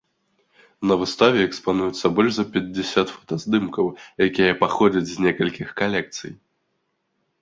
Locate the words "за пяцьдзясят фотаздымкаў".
2.39-3.85